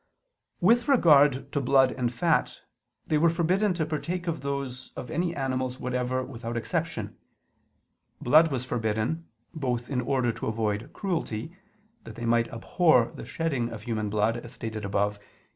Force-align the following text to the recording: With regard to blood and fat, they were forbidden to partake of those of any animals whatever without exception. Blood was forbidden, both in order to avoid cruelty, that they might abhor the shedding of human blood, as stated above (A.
With 0.61 0.87
regard 0.87 1.51
to 1.51 1.61
blood 1.61 1.91
and 1.91 2.11
fat, 2.11 2.61
they 3.05 3.19
were 3.19 3.29
forbidden 3.29 3.75
to 3.75 3.85
partake 3.85 4.25
of 4.25 4.41
those 4.41 4.91
of 4.95 5.11
any 5.11 5.35
animals 5.35 5.79
whatever 5.79 6.23
without 6.23 6.57
exception. 6.57 7.15
Blood 8.19 8.51
was 8.51 8.65
forbidden, 8.65 9.27
both 9.53 9.91
in 9.91 10.01
order 10.01 10.31
to 10.31 10.47
avoid 10.47 10.91
cruelty, 10.91 11.55
that 12.03 12.15
they 12.15 12.25
might 12.25 12.47
abhor 12.51 13.11
the 13.13 13.25
shedding 13.25 13.69
of 13.69 13.83
human 13.83 14.09
blood, 14.09 14.37
as 14.37 14.51
stated 14.53 14.85
above 14.85 15.17
(A. 15.17 15.23